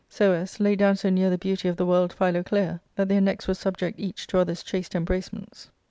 [0.09, 3.47] So as, laid down so near the beauty of the world Philoclea that their necks
[3.47, 5.73] were subject each to other's chaste embracements, ARCADIA.